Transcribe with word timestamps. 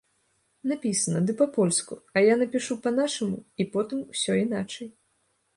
Напісана, 0.71 1.19
ды 1.27 1.35
па-польску, 1.41 1.93
а 2.15 2.25
я 2.31 2.39
напішу 2.41 2.79
па-нашаму 2.87 3.37
і 3.65 3.71
потым 3.77 3.99
усё 4.15 4.31
іначай. 4.47 4.87